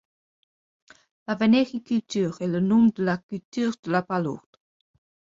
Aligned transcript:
La 1.27 1.35
vénériculture 1.35 2.41
est 2.41 2.47
le 2.47 2.59
nom 2.59 2.87
de 2.87 3.03
la 3.03 3.19
culture 3.19 3.73
de 3.83 3.91
la 3.91 4.01
palourde. 4.01 4.57